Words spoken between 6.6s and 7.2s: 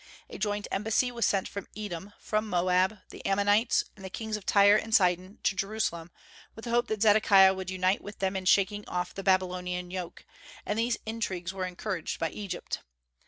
the hope that